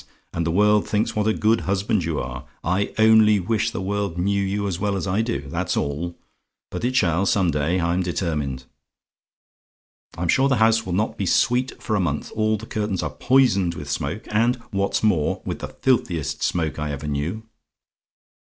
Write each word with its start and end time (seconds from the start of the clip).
and 0.33 0.47
the 0.47 0.49
world 0.49 0.89
thinks 0.89 1.15
what 1.15 1.27
a 1.27 1.31
good 1.31 1.61
husband 1.69 2.03
you 2.03 2.19
are! 2.19 2.45
I 2.63 2.91
only 2.97 3.39
wish 3.39 3.69
the 3.69 3.79
world 3.83 4.17
knew 4.17 4.41
you 4.41 4.65
as 4.67 4.79
well 4.79 4.95
as 4.95 5.05
I 5.05 5.21
do, 5.21 5.41
that's 5.41 5.77
all; 5.77 6.17
but 6.71 6.83
it 6.83 6.95
shall, 6.95 7.27
some 7.27 7.51
day, 7.51 7.79
I'm 7.79 8.01
determined. 8.01 8.63
"I'm 10.17 10.27
sure 10.27 10.49
the 10.49 10.55
house 10.55 10.87
will 10.87 10.93
not 10.93 11.19
be 11.19 11.27
sweet 11.27 11.79
for 11.83 11.95
a 11.95 11.99
month. 11.99 12.31
All 12.35 12.57
the 12.57 12.65
curtains 12.65 13.03
are 13.03 13.11
poisoned 13.11 13.75
with 13.75 13.91
smoke; 13.91 14.25
and 14.31 14.55
what's 14.71 15.03
more, 15.03 15.43
with 15.45 15.59
the 15.59 15.67
filthiest 15.67 16.41
smoke 16.41 16.79
I 16.79 16.91
ever 16.91 17.07
knew. 17.07 17.43